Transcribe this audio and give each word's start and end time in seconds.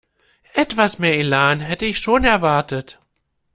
Etwas 0.55 0.97
mehr 0.97 1.13
Elan 1.15 1.59
hätte 1.59 1.85
ich 1.85 1.99
schon 1.99 2.23
erwartet. 2.23 2.97